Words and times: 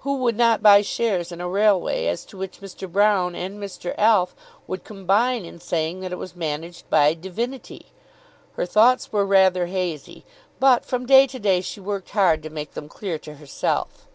Who 0.00 0.18
would 0.18 0.36
not 0.36 0.62
buy 0.62 0.82
shares 0.82 1.32
in 1.32 1.40
a 1.40 1.48
railway 1.48 2.04
as 2.04 2.26
to 2.26 2.36
which 2.36 2.60
Mr. 2.60 2.86
Broune 2.86 3.34
and 3.34 3.58
Mr. 3.58 3.94
Alf 3.96 4.34
would 4.66 4.84
combine 4.84 5.46
in 5.46 5.58
saying 5.58 6.00
that 6.00 6.12
it 6.12 6.18
was 6.18 6.36
managed 6.36 6.90
by 6.90 7.14
"divinity"? 7.14 7.86
Her 8.56 8.66
thoughts 8.66 9.10
were 9.10 9.24
rather 9.24 9.68
hazy, 9.68 10.26
but 10.58 10.84
from 10.84 11.06
day 11.06 11.26
to 11.28 11.38
day 11.38 11.62
she 11.62 11.80
worked 11.80 12.10
hard 12.10 12.42
to 12.42 12.50
make 12.50 12.74
them 12.74 12.90
clear 12.90 13.18
to 13.20 13.36
herself. 13.36 14.06